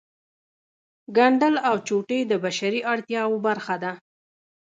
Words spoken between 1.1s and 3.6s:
ګنډل او چوټې د بشري اړتیاوو